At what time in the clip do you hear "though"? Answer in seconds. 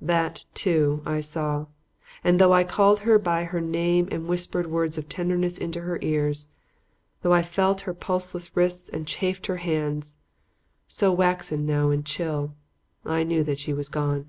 2.40-2.52, 7.22-7.32